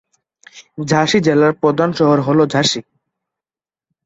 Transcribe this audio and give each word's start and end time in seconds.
ঝাঁসি 0.87 1.19
জেলার 1.19 1.53
প্রধান 1.53 1.89
শহর 1.93 2.17
হ'ল 2.19 2.39
ঝাঁসি। 2.45 2.79